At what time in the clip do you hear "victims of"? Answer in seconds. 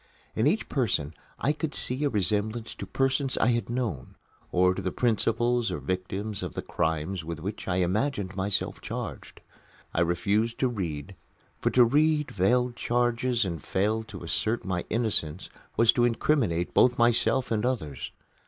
5.77-6.55